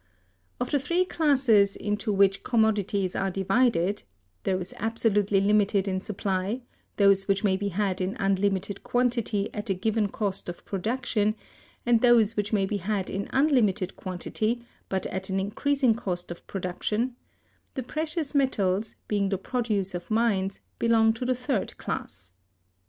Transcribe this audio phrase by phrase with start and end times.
[0.59, 6.63] Of the three classes into which commodities are divided—those absolutely limited in supply,
[6.97, 11.35] those which may be had in unlimited quantity at a given cost of production,
[11.85, 16.47] and those which may be had in unlimited quantity, but at an increasing cost of
[16.47, 22.33] production—the precious metals, being the produce of mines, belong to the third class.